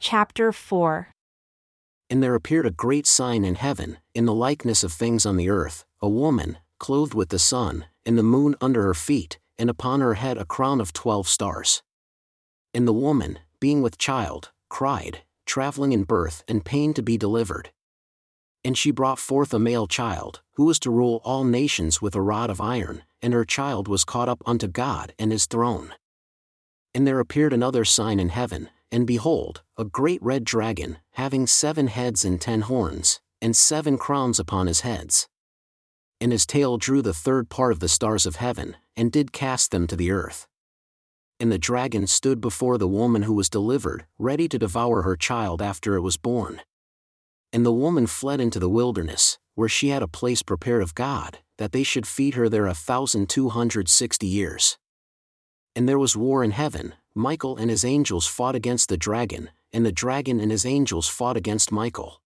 Chapter 0.00 0.52
4 0.52 1.08
And 2.08 2.22
there 2.22 2.36
appeared 2.36 2.66
a 2.66 2.70
great 2.70 3.04
sign 3.04 3.44
in 3.44 3.56
heaven, 3.56 3.98
in 4.14 4.26
the 4.26 4.34
likeness 4.34 4.84
of 4.84 4.92
things 4.92 5.26
on 5.26 5.36
the 5.36 5.50
earth, 5.50 5.84
a 6.00 6.08
woman, 6.08 6.58
clothed 6.78 7.14
with 7.14 7.30
the 7.30 7.38
sun, 7.40 7.84
and 8.06 8.16
the 8.16 8.22
moon 8.22 8.54
under 8.60 8.84
her 8.84 8.94
feet, 8.94 9.40
and 9.58 9.68
upon 9.68 10.00
her 10.00 10.14
head 10.14 10.38
a 10.38 10.44
crown 10.44 10.80
of 10.80 10.92
twelve 10.92 11.26
stars. 11.26 11.82
And 12.72 12.86
the 12.86 12.92
woman, 12.92 13.40
being 13.58 13.82
with 13.82 13.98
child, 13.98 14.52
cried, 14.70 15.22
traveling 15.46 15.90
in 15.90 16.04
birth 16.04 16.44
and 16.46 16.64
pain 16.64 16.94
to 16.94 17.02
be 17.02 17.18
delivered. 17.18 17.72
And 18.62 18.78
she 18.78 18.92
brought 18.92 19.18
forth 19.18 19.52
a 19.52 19.58
male 19.58 19.88
child, 19.88 20.42
who 20.52 20.66
was 20.66 20.78
to 20.80 20.92
rule 20.92 21.20
all 21.24 21.42
nations 21.42 22.00
with 22.00 22.14
a 22.14 22.22
rod 22.22 22.50
of 22.50 22.60
iron, 22.60 23.02
and 23.20 23.34
her 23.34 23.44
child 23.44 23.88
was 23.88 24.04
caught 24.04 24.28
up 24.28 24.44
unto 24.46 24.68
God 24.68 25.12
and 25.18 25.32
his 25.32 25.46
throne. 25.46 25.92
And 26.94 27.04
there 27.04 27.18
appeared 27.18 27.52
another 27.52 27.84
sign 27.84 28.20
in 28.20 28.28
heaven, 28.28 28.70
and 28.90 29.06
behold, 29.06 29.62
a 29.76 29.84
great 29.84 30.22
red 30.22 30.44
dragon, 30.44 30.98
having 31.12 31.46
seven 31.46 31.88
heads 31.88 32.24
and 32.24 32.40
ten 32.40 32.62
horns, 32.62 33.20
and 33.40 33.56
seven 33.56 33.98
crowns 33.98 34.38
upon 34.38 34.66
his 34.66 34.80
heads. 34.80 35.28
And 36.20 36.32
his 36.32 36.46
tail 36.46 36.78
drew 36.78 37.02
the 37.02 37.14
third 37.14 37.48
part 37.48 37.72
of 37.72 37.80
the 37.80 37.88
stars 37.88 38.26
of 38.26 38.36
heaven, 38.36 38.76
and 38.96 39.12
did 39.12 39.32
cast 39.32 39.70
them 39.70 39.86
to 39.86 39.96
the 39.96 40.10
earth. 40.10 40.46
And 41.38 41.52
the 41.52 41.58
dragon 41.58 42.08
stood 42.08 42.40
before 42.40 42.78
the 42.78 42.88
woman 42.88 43.22
who 43.22 43.34
was 43.34 43.48
delivered, 43.48 44.06
ready 44.18 44.48
to 44.48 44.58
devour 44.58 45.02
her 45.02 45.16
child 45.16 45.62
after 45.62 45.94
it 45.94 46.00
was 46.00 46.16
born. 46.16 46.62
And 47.52 47.64
the 47.64 47.72
woman 47.72 48.06
fled 48.06 48.40
into 48.40 48.58
the 48.58 48.68
wilderness, 48.68 49.38
where 49.54 49.68
she 49.68 49.88
had 49.90 50.02
a 50.02 50.08
place 50.08 50.42
prepared 50.42 50.82
of 50.82 50.94
God, 50.94 51.38
that 51.58 51.72
they 51.72 51.82
should 51.84 52.06
feed 52.06 52.34
her 52.34 52.48
there 52.48 52.66
a 52.66 52.74
thousand 52.74 53.28
two 53.28 53.50
hundred 53.50 53.88
sixty 53.88 54.26
years. 54.26 54.78
And 55.76 55.88
there 55.88 55.98
was 55.98 56.16
war 56.16 56.42
in 56.42 56.50
heaven, 56.50 56.94
Michael 57.14 57.56
and 57.56 57.70
his 57.70 57.84
angels 57.84 58.26
fought 58.26 58.54
against 58.54 58.88
the 58.88 58.96
dragon, 58.96 59.50
and 59.72 59.84
the 59.84 59.92
dragon 59.92 60.40
and 60.40 60.50
his 60.50 60.64
angels 60.64 61.08
fought 61.08 61.36
against 61.36 61.72
Michael. 61.72 62.20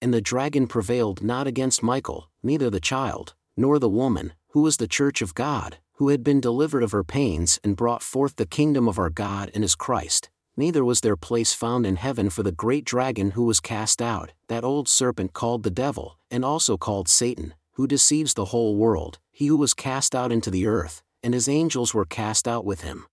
And 0.00 0.14
the 0.14 0.20
dragon 0.20 0.66
prevailed 0.66 1.22
not 1.22 1.46
against 1.46 1.82
Michael, 1.82 2.30
neither 2.42 2.70
the 2.70 2.80
child, 2.80 3.34
nor 3.56 3.78
the 3.78 3.88
woman, 3.88 4.32
who 4.50 4.62
was 4.62 4.76
the 4.76 4.88
church 4.88 5.20
of 5.20 5.34
God, 5.34 5.78
who 5.94 6.08
had 6.08 6.22
been 6.22 6.40
delivered 6.40 6.82
of 6.82 6.92
her 6.92 7.04
pains 7.04 7.58
and 7.64 7.76
brought 7.76 8.02
forth 8.02 8.36
the 8.36 8.46
kingdom 8.46 8.88
of 8.88 8.98
our 8.98 9.10
God 9.10 9.50
and 9.52 9.64
his 9.64 9.74
Christ, 9.74 10.30
neither 10.56 10.84
was 10.84 11.00
there 11.00 11.16
place 11.16 11.52
found 11.52 11.84
in 11.84 11.96
heaven 11.96 12.30
for 12.30 12.42
the 12.42 12.52
great 12.52 12.84
dragon 12.84 13.32
who 13.32 13.44
was 13.44 13.60
cast 13.60 14.00
out, 14.00 14.32
that 14.48 14.64
old 14.64 14.88
serpent 14.88 15.32
called 15.32 15.64
the 15.64 15.70
devil, 15.70 16.18
and 16.30 16.44
also 16.44 16.76
called 16.76 17.08
Satan, 17.08 17.54
who 17.72 17.86
deceives 17.86 18.34
the 18.34 18.46
whole 18.46 18.76
world, 18.76 19.18
he 19.30 19.46
who 19.46 19.56
was 19.56 19.74
cast 19.74 20.14
out 20.14 20.32
into 20.32 20.50
the 20.50 20.66
earth, 20.66 21.02
and 21.22 21.34
his 21.34 21.48
angels 21.48 21.92
were 21.92 22.04
cast 22.04 22.46
out 22.46 22.64
with 22.64 22.82
him. 22.82 23.06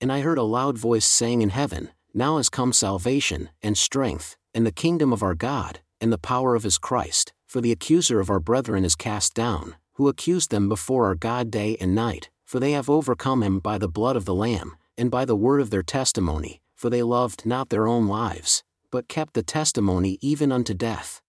And 0.00 0.12
I 0.12 0.20
heard 0.20 0.38
a 0.38 0.42
loud 0.42 0.76
voice 0.76 1.06
saying 1.06 1.42
in 1.42 1.50
heaven, 1.50 1.90
Now 2.12 2.36
has 2.36 2.48
come 2.48 2.72
salvation, 2.72 3.50
and 3.62 3.76
strength, 3.78 4.36
and 4.54 4.66
the 4.66 4.72
kingdom 4.72 5.12
of 5.12 5.22
our 5.22 5.34
God, 5.34 5.80
and 6.00 6.12
the 6.12 6.18
power 6.18 6.54
of 6.54 6.62
his 6.64 6.78
Christ, 6.78 7.32
for 7.46 7.60
the 7.60 7.72
accuser 7.72 8.20
of 8.20 8.28
our 8.28 8.40
brethren 8.40 8.84
is 8.84 8.94
cast 8.96 9.34
down, 9.34 9.76
who 9.94 10.08
accused 10.08 10.50
them 10.50 10.68
before 10.68 11.06
our 11.06 11.14
God 11.14 11.50
day 11.50 11.76
and 11.80 11.94
night, 11.94 12.30
for 12.44 12.60
they 12.60 12.72
have 12.72 12.90
overcome 12.90 13.42
him 13.42 13.58
by 13.58 13.78
the 13.78 13.88
blood 13.88 14.16
of 14.16 14.24
the 14.24 14.34
Lamb, 14.34 14.76
and 14.98 15.10
by 15.10 15.24
the 15.24 15.36
word 15.36 15.60
of 15.60 15.70
their 15.70 15.82
testimony, 15.82 16.60
for 16.74 16.90
they 16.90 17.02
loved 17.02 17.46
not 17.46 17.70
their 17.70 17.86
own 17.86 18.06
lives, 18.06 18.62
but 18.90 19.08
kept 19.08 19.34
the 19.34 19.42
testimony 19.42 20.18
even 20.20 20.52
unto 20.52 20.74
death. 20.74 21.22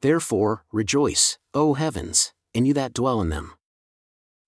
Therefore, 0.00 0.64
rejoice, 0.72 1.38
O 1.54 1.74
heavens, 1.74 2.32
and 2.54 2.66
you 2.66 2.74
that 2.74 2.94
dwell 2.94 3.20
in 3.20 3.28
them. 3.28 3.54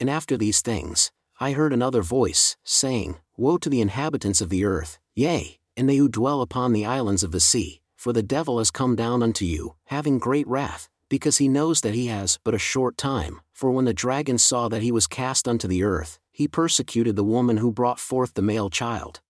And 0.00 0.08
after 0.08 0.36
these 0.36 0.60
things, 0.60 1.10
I 1.40 1.52
heard 1.52 1.72
another 1.72 2.02
voice, 2.02 2.56
saying, 2.64 3.18
Woe 3.36 3.58
to 3.58 3.70
the 3.70 3.80
inhabitants 3.80 4.40
of 4.40 4.48
the 4.48 4.64
earth, 4.64 4.98
yea, 5.14 5.60
and 5.76 5.88
they 5.88 5.94
who 5.94 6.08
dwell 6.08 6.42
upon 6.42 6.72
the 6.72 6.84
islands 6.84 7.22
of 7.22 7.30
the 7.30 7.38
sea, 7.38 7.80
for 7.96 8.12
the 8.12 8.24
devil 8.24 8.58
has 8.58 8.72
come 8.72 8.96
down 8.96 9.22
unto 9.22 9.44
you, 9.44 9.76
having 9.84 10.18
great 10.18 10.48
wrath, 10.48 10.88
because 11.08 11.38
he 11.38 11.46
knows 11.46 11.80
that 11.82 11.94
he 11.94 12.06
has 12.06 12.40
but 12.42 12.54
a 12.54 12.58
short 12.58 12.96
time. 12.96 13.40
For 13.52 13.70
when 13.70 13.84
the 13.84 13.94
dragon 13.94 14.36
saw 14.36 14.68
that 14.68 14.82
he 14.82 14.90
was 14.90 15.06
cast 15.06 15.46
unto 15.46 15.68
the 15.68 15.84
earth, 15.84 16.18
he 16.32 16.48
persecuted 16.48 17.14
the 17.14 17.22
woman 17.22 17.58
who 17.58 17.70
brought 17.70 18.00
forth 18.00 18.34
the 18.34 18.42
male 18.42 18.68
child. 18.68 19.20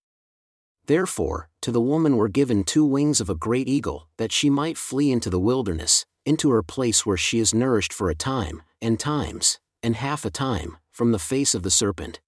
Therefore, 0.87 1.51
to 1.61 1.71
the 1.71 1.83
woman 1.83 2.17
were 2.17 2.29
given 2.29 2.65
two 2.65 2.87
wings 2.87 3.21
of 3.21 3.29
a 3.29 3.35
great 3.35 3.69
eagle, 3.69 4.09
that 4.17 4.33
she 4.33 4.49
might 4.49 4.79
flee 4.79 5.13
into 5.13 5.29
the 5.29 5.39
wilderness, 5.39 6.07
into 6.25 6.49
her 6.51 6.63
place 6.63 7.05
where 7.05 7.19
she 7.19 7.39
is 7.39 7.53
nourished 7.53 7.93
for 7.93 8.09
a 8.09 8.15
time, 8.15 8.63
and 8.81 8.99
times, 8.99 9.59
and 9.83 9.97
half 9.97 10.25
a 10.25 10.31
time, 10.31 10.79
from 10.99 11.13
the 11.13 11.19
face 11.21 11.55
of 11.55 11.63
the 11.63 11.71
serpent. 11.71 12.19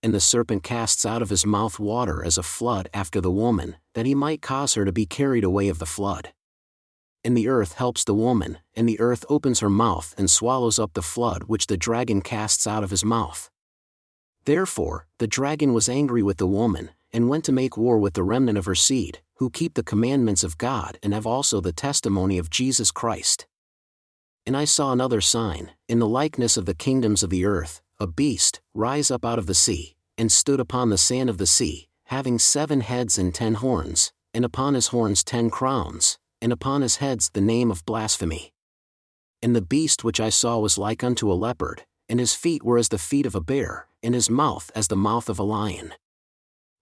And 0.00 0.14
the 0.14 0.20
serpent 0.20 0.62
casts 0.62 1.04
out 1.04 1.22
of 1.22 1.28
his 1.28 1.44
mouth 1.44 1.80
water 1.80 2.24
as 2.24 2.38
a 2.38 2.42
flood 2.44 2.88
after 2.94 3.20
the 3.20 3.32
woman, 3.32 3.78
that 3.94 4.06
he 4.06 4.14
might 4.14 4.40
cause 4.40 4.74
her 4.74 4.84
to 4.84 4.92
be 4.92 5.06
carried 5.06 5.42
away 5.42 5.66
of 5.66 5.80
the 5.80 5.86
flood. 5.86 6.32
And 7.24 7.36
the 7.36 7.48
earth 7.48 7.72
helps 7.72 8.04
the 8.04 8.14
woman, 8.14 8.58
and 8.76 8.88
the 8.88 9.00
earth 9.00 9.24
opens 9.28 9.58
her 9.58 9.68
mouth 9.68 10.14
and 10.16 10.30
swallows 10.30 10.78
up 10.78 10.92
the 10.92 11.02
flood 11.02 11.42
which 11.48 11.66
the 11.66 11.76
dragon 11.76 12.22
casts 12.22 12.64
out 12.64 12.84
of 12.84 12.90
his 12.90 13.04
mouth. 13.04 13.50
Therefore, 14.44 15.08
the 15.18 15.26
dragon 15.26 15.74
was 15.74 15.88
angry 15.88 16.22
with 16.22 16.36
the 16.36 16.46
woman, 16.46 16.90
and 17.12 17.28
went 17.28 17.44
to 17.46 17.52
make 17.52 17.76
war 17.76 17.98
with 17.98 18.14
the 18.14 18.22
remnant 18.22 18.56
of 18.56 18.66
her 18.66 18.76
seed, 18.76 19.18
who 19.38 19.50
keep 19.50 19.74
the 19.74 19.82
commandments 19.82 20.44
of 20.44 20.58
God 20.58 20.96
and 21.02 21.12
have 21.12 21.26
also 21.26 21.60
the 21.60 21.72
testimony 21.72 22.38
of 22.38 22.50
Jesus 22.50 22.92
Christ. 22.92 23.48
And 24.50 24.56
I 24.56 24.64
saw 24.64 24.90
another 24.90 25.20
sign, 25.20 25.70
in 25.88 26.00
the 26.00 26.08
likeness 26.08 26.56
of 26.56 26.66
the 26.66 26.74
kingdoms 26.74 27.22
of 27.22 27.30
the 27.30 27.44
earth, 27.44 27.80
a 28.00 28.08
beast, 28.08 28.60
rise 28.74 29.08
up 29.08 29.24
out 29.24 29.38
of 29.38 29.46
the 29.46 29.54
sea, 29.54 29.94
and 30.18 30.32
stood 30.32 30.58
upon 30.58 30.90
the 30.90 30.98
sand 30.98 31.30
of 31.30 31.38
the 31.38 31.46
sea, 31.46 31.86
having 32.06 32.36
seven 32.36 32.80
heads 32.80 33.16
and 33.16 33.32
ten 33.32 33.54
horns, 33.54 34.12
and 34.34 34.44
upon 34.44 34.74
his 34.74 34.88
horns 34.88 35.22
ten 35.22 35.50
crowns, 35.50 36.18
and 36.42 36.52
upon 36.52 36.82
his 36.82 36.96
heads 36.96 37.30
the 37.32 37.40
name 37.40 37.70
of 37.70 37.84
blasphemy. 37.84 38.52
And 39.40 39.54
the 39.54 39.62
beast 39.62 40.02
which 40.02 40.18
I 40.18 40.30
saw 40.30 40.58
was 40.58 40.76
like 40.76 41.04
unto 41.04 41.30
a 41.30 41.40
leopard, 41.46 41.84
and 42.08 42.18
his 42.18 42.34
feet 42.34 42.64
were 42.64 42.76
as 42.76 42.88
the 42.88 42.98
feet 42.98 43.26
of 43.26 43.36
a 43.36 43.40
bear, 43.40 43.86
and 44.02 44.16
his 44.16 44.28
mouth 44.28 44.72
as 44.74 44.88
the 44.88 44.96
mouth 44.96 45.28
of 45.28 45.38
a 45.38 45.44
lion. 45.44 45.94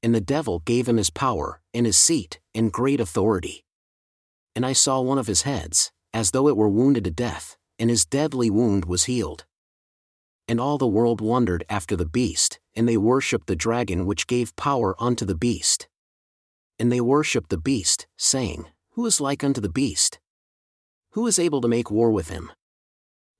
And 0.02 0.14
the 0.14 0.22
devil 0.22 0.60
gave 0.60 0.88
him 0.88 0.96
his 0.96 1.10
power, 1.10 1.60
and 1.74 1.84
his 1.84 1.98
seat, 1.98 2.40
and 2.54 2.72
great 2.72 2.98
authority. 2.98 3.66
And 4.56 4.64
I 4.64 4.72
saw 4.72 5.02
one 5.02 5.18
of 5.18 5.26
his 5.26 5.42
heads, 5.42 5.92
as 6.14 6.30
though 6.30 6.48
it 6.48 6.56
were 6.56 6.70
wounded 6.70 7.04
to 7.04 7.10
death, 7.10 7.57
and 7.78 7.90
his 7.90 8.04
deadly 8.04 8.50
wound 8.50 8.84
was 8.84 9.04
healed. 9.04 9.44
And 10.46 10.58
all 10.58 10.78
the 10.78 10.86
world 10.86 11.20
wondered 11.20 11.64
after 11.68 11.94
the 11.94 12.06
beast, 12.06 12.58
and 12.74 12.88
they 12.88 12.96
worshipped 12.96 13.46
the 13.46 13.56
dragon 13.56 14.06
which 14.06 14.26
gave 14.26 14.56
power 14.56 14.94
unto 14.98 15.24
the 15.24 15.34
beast. 15.34 15.88
And 16.78 16.90
they 16.90 17.00
worshipped 17.00 17.50
the 17.50 17.58
beast, 17.58 18.06
saying, 18.16 18.66
Who 18.92 19.04
is 19.04 19.20
like 19.20 19.44
unto 19.44 19.60
the 19.60 19.68
beast? 19.68 20.20
Who 21.10 21.26
is 21.26 21.38
able 21.38 21.60
to 21.60 21.68
make 21.68 21.90
war 21.90 22.10
with 22.10 22.30
him? 22.30 22.50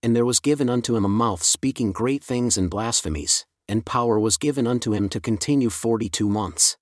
And 0.03 0.15
there 0.15 0.27
was 0.27 0.41
given 0.41 0.69
unto 0.69 0.97
him 0.97 1.05
a 1.05 1.09
mouth 1.09 1.43
speaking 1.43 1.93
great 1.93 2.23
things 2.23 2.59
and 2.59 2.71
blasphemies, 2.71 3.47
and 3.69 3.87
power 3.87 4.19
was 4.19 4.37
given 4.37 4.67
unto 4.67 4.93
him 4.93 5.09
to 5.09 5.21
continue 5.21 5.71
forty 5.71 6.09
two 6.09 6.29
months. 6.29 6.77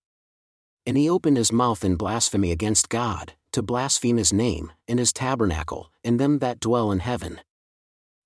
And 0.85 0.97
he 0.97 1.11
opened 1.11 1.37
his 1.37 1.53
mouth 1.53 1.85
in 1.85 1.97
blasphemy 1.97 2.53
against 2.53 2.89
God, 2.89 3.35
to 3.53 3.63
blaspheme 3.63 4.19
his 4.19 4.33
name, 4.33 4.73
and 4.87 4.99
his 4.99 5.13
tabernacle, 5.13 5.91
and 6.05 6.21
them 6.21 6.39
that 6.39 6.61
dwell 6.61 6.93
in 6.93 7.01
heaven. 7.01 7.41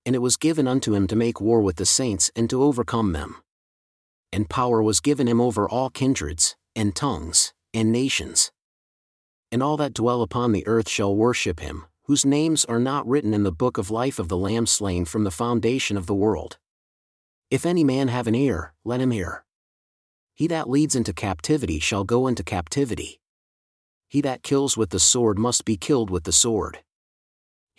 And 0.05 0.15
it 0.15 0.19
was 0.19 0.37
given 0.37 0.67
unto 0.67 0.93
him 0.95 1.07
to 1.07 1.15
make 1.15 1.39
war 1.39 1.61
with 1.61 1.75
the 1.75 1.85
saints 1.85 2.31
and 2.35 2.49
to 2.49 2.63
overcome 2.63 3.13
them. 3.13 3.37
And 4.31 4.49
power 4.49 4.81
was 4.81 4.99
given 4.99 5.27
him 5.27 5.39
over 5.39 5.69
all 5.69 5.89
kindreds, 5.89 6.55
and 6.75 6.95
tongues, 6.95 7.53
and 7.73 7.91
nations. 7.91 8.51
And 9.51 9.61
all 9.61 9.77
that 9.77 9.93
dwell 9.93 10.21
upon 10.21 10.51
the 10.51 10.65
earth 10.65 10.89
shall 10.89 11.15
worship 11.15 11.59
him, 11.59 11.85
whose 12.03 12.25
names 12.25 12.65
are 12.65 12.79
not 12.79 13.07
written 13.07 13.33
in 13.33 13.43
the 13.43 13.51
book 13.51 13.77
of 13.77 13.91
life 13.91 14.17
of 14.17 14.27
the 14.27 14.37
Lamb 14.37 14.65
slain 14.65 15.05
from 15.05 15.23
the 15.23 15.31
foundation 15.31 15.97
of 15.97 16.05
the 16.05 16.15
world. 16.15 16.57
If 17.49 17.65
any 17.65 17.83
man 17.83 18.07
have 18.07 18.27
an 18.27 18.35
ear, 18.35 18.73
let 18.85 19.01
him 19.01 19.11
hear. 19.11 19.43
He 20.33 20.47
that 20.47 20.69
leads 20.69 20.95
into 20.95 21.13
captivity 21.13 21.79
shall 21.79 22.05
go 22.05 22.27
into 22.27 22.43
captivity 22.43 23.21
he 24.11 24.19
that 24.19 24.43
kills 24.43 24.75
with 24.75 24.89
the 24.89 24.99
sword 24.99 25.39
must 25.39 25.63
be 25.63 25.77
killed 25.77 26.09
with 26.09 26.25
the 26.25 26.33
sword. 26.33 26.79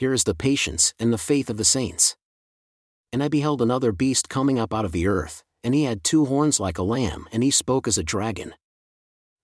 Here 0.02 0.12
is 0.12 0.24
the 0.24 0.34
patience 0.34 0.94
and 0.98 1.12
the 1.12 1.16
faith 1.16 1.48
of 1.48 1.58
the 1.58 1.64
saints. 1.64 2.16
And 3.12 3.22
I 3.22 3.28
beheld 3.28 3.62
another 3.62 3.92
beast 3.92 4.28
coming 4.28 4.58
up 4.58 4.74
out 4.74 4.84
of 4.84 4.90
the 4.90 5.06
earth, 5.06 5.44
and 5.62 5.76
he 5.76 5.84
had 5.84 6.02
two 6.02 6.24
horns 6.24 6.58
like 6.58 6.76
a 6.76 6.82
lamb, 6.82 7.28
and 7.30 7.44
he 7.44 7.52
spoke 7.52 7.86
as 7.86 7.96
a 7.96 8.02
dragon. 8.02 8.56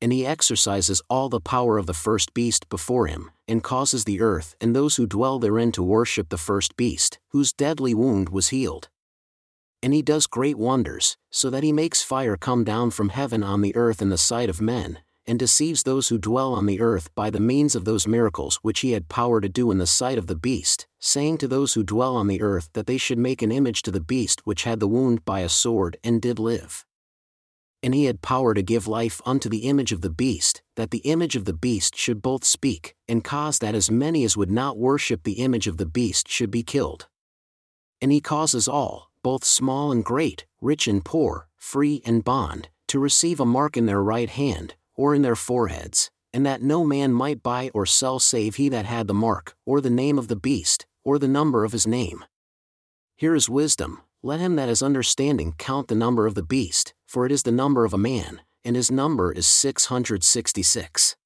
And 0.02 0.12
he 0.12 0.26
exercises 0.26 1.00
all 1.08 1.28
the 1.28 1.38
power 1.38 1.78
of 1.78 1.87
the 1.87 1.94
first 1.94 2.34
beast 2.34 2.69
before 2.69 3.06
him, 3.06 3.31
and 3.46 3.62
causes 3.62 4.02
the 4.02 4.20
earth 4.20 4.56
and 4.60 4.75
those 4.75 4.96
who 4.96 5.06
dwell 5.06 5.38
therein 5.38 5.70
to 5.70 5.82
worship 5.84 6.28
the 6.28 6.37
first 6.37 6.76
beast, 6.76 7.20
whose 7.28 7.52
deadly 7.52 7.94
wound 7.94 8.31
was 8.31 8.49
healed. 8.49 8.88
And 9.81 9.94
he 9.94 10.02
does 10.02 10.26
great 10.26 10.58
wonders, 10.58 11.16
so 11.31 11.50
that 11.50 11.62
he 11.62 11.70
makes 11.70 12.02
fire 12.02 12.37
come 12.37 12.64
down 12.64 12.90
from 12.90 13.10
heaven 13.10 13.44
on 13.44 13.60
the 13.60 13.76
earth 13.76 14.02
in 14.02 14.08
the 14.08 14.19
sight 14.19 14.50
of 14.50 14.60
men, 14.60 14.99
and 15.29 15.39
deceives 15.39 15.83
those 15.83 16.09
who 16.09 16.19
dwell 16.19 16.55
on 16.55 16.67
the 16.67 16.81
earth 16.81 17.15
by 17.15 17.29
the 17.29 17.39
means 17.39 17.77
of 17.77 17.85
those 17.85 18.09
miracles 18.09 18.57
which 18.63 18.81
he 18.81 18.93
had 18.93 19.09
power 19.09 19.41
to 19.41 19.49
do 19.49 19.71
in 19.71 19.77
the 19.77 19.87
sight 19.87 20.17
of 20.17 20.27
the 20.27 20.35
beast, 20.35 20.89
saying 20.99 21.37
to 21.39 21.47
those 21.47 21.75
who 21.75 21.85
dwell 21.85 22.17
on 22.17 22.27
the 22.27 22.41
earth 22.41 22.71
that 22.73 22.87
they 22.87 22.97
should 22.97 23.19
make 23.19 23.43
an 23.43 23.53
image 23.53 23.83
to 23.83 23.91
the 23.91 24.01
beast 24.01 24.41
which 24.45 24.65
had 24.65 24.81
the 24.81 24.89
wound 24.89 25.25
by 25.25 25.41
a 25.41 25.49
sword 25.49 25.99
and 26.03 26.23
did 26.23 26.39
live. 26.39 26.87
And 27.83 27.95
he 27.95 28.07
had 28.07 28.23
power 28.23 28.55
to 28.55 28.63
give 28.63 28.89
life 28.89 29.21
unto 29.25 29.49
the 29.49 29.69
image 29.69 29.93
of 29.93 30.01
the 30.01 30.11
beast, 30.11 30.63
that 30.75 30.91
the 30.91 30.99
image 30.99 31.37
of 31.37 31.45
the 31.45 31.53
beast 31.53 31.95
should 31.95 32.23
both 32.23 32.45
speak, 32.45 32.97
and 33.07 33.23
cause 33.23 33.59
that 33.61 33.75
as 33.75 33.91
many 33.91 34.25
as 34.25 34.37
would 34.37 34.51
not 34.51 34.79
worship 34.79 35.23
the 35.23 35.35
image 35.35 35.69
of 35.69 35.77
the 35.77 35.87
beast 35.87 36.27
should 36.27 36.51
be 36.51 36.63
killed. 36.63 37.07
And 38.01 38.11
he 38.11 38.21
causes 38.21 38.67
all, 38.67 39.11
both 39.23 39.45
small 39.45 39.93
and 39.93 40.05
great, 40.05 40.47
rich 40.61 40.89
and 40.89 41.05
poor, 41.05 41.49
free 41.57 42.03
and 42.05 42.25
bond, 42.25 42.69
to 42.89 42.99
receive 42.99 43.39
a 43.39 43.45
mark 43.45 43.77
in 43.77 43.87
their 43.87 44.03
right 44.03 44.31
hand, 44.31 44.75
or 44.99 45.15
in 45.15 45.23
their 45.23 45.37
foreheads, 45.37 46.11
and 46.35 46.45
that 46.45 46.61
no 46.61 46.85
man 46.85 47.12
might 47.12 47.43
buy 47.43 47.71
or 47.73 47.87
sell 47.87 48.19
save 48.19 48.56
he 48.56 48.69
that 48.69 48.85
had 48.85 49.06
the 49.06 49.15
mark, 49.15 49.55
or 49.65 49.81
the 49.81 49.89
name 49.89 50.19
of 50.19 50.29
the 50.29 50.37
beast, 50.37 50.85
or 51.05 51.19
the 51.19 51.29
number 51.29 51.65
of 51.65 51.73
his 51.73 51.87
name. 51.87 52.25
Here 53.17 53.35
is 53.35 53.49
wisdom, 53.49 54.03
let 54.23 54.41
him 54.41 54.56
that 54.56 54.69
is 54.69 54.83
understanding 54.83 55.55
count 55.56 55.89
the 55.89 55.95
number 55.95 56.27
of 56.27 56.35
the 56.35 56.43
beast, 56.43 56.93
for 57.06 57.25
it 57.25 57.33
is 57.33 57.45
the 57.45 57.53
number 57.53 57.85
of 57.85 57.95
a 57.95 57.99
man, 57.99 58.43
and 58.65 58.77
his 58.77 58.91
number 58.91 59.33
is 59.33 59.47
666. 59.47 61.17